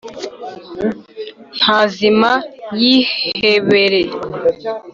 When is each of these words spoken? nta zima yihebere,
nta 1.57 1.79
zima 1.95 2.31
yihebere, 2.81 4.01